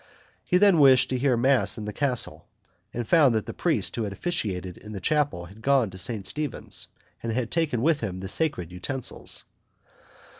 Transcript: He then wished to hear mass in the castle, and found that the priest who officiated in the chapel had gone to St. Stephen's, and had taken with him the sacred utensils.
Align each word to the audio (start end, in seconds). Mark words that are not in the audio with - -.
He 0.43 0.57
then 0.57 0.79
wished 0.79 1.11
to 1.11 1.17
hear 1.19 1.37
mass 1.37 1.77
in 1.77 1.85
the 1.85 1.93
castle, 1.93 2.47
and 2.91 3.07
found 3.07 3.35
that 3.35 3.45
the 3.45 3.53
priest 3.53 3.95
who 3.95 4.03
officiated 4.05 4.77
in 4.77 4.93
the 4.93 4.99
chapel 4.99 5.45
had 5.45 5.61
gone 5.61 5.91
to 5.91 5.99
St. 5.99 6.25
Stephen's, 6.25 6.87
and 7.21 7.31
had 7.31 7.51
taken 7.51 7.83
with 7.83 7.99
him 7.99 8.19
the 8.19 8.27
sacred 8.27 8.71
utensils. 8.71 9.43